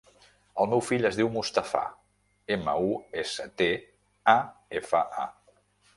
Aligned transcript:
El 0.63 0.69
meu 0.69 0.79
fill 0.85 1.05
es 1.09 1.19
diu 1.19 1.29
Mustafa: 1.35 1.83
ema, 2.57 2.75
u, 2.87 2.97
essa, 3.25 3.45
te, 3.63 3.69
a, 4.37 4.39
efa, 4.81 5.05
a. 5.27 5.29